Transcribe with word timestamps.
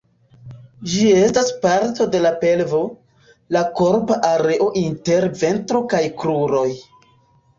Ĝi 0.91 1.03
estas 1.17 1.51
parto 1.65 2.05
de 2.15 2.21
la 2.25 2.31
pelvo, 2.43 2.79
la 3.57 3.61
korpa 3.81 4.17
areo 4.29 4.69
inter 4.83 5.27
ventro 5.43 5.83
kaj 5.95 6.01
kruroj. 6.23 6.67